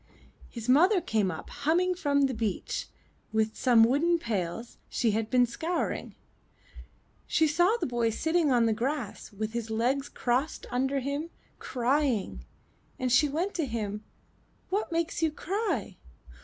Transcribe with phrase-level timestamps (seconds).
[0.49, 2.87] His mother came up humming from the beach,
[3.31, 6.15] with some wooden pails she had been scouring;
[7.27, 11.29] she saw the boy sitting on the grass, with his legs crossed under him,
[11.59, 12.43] crying,
[12.97, 14.03] and she went to him.
[14.71, 15.97] ''What makes you cry?"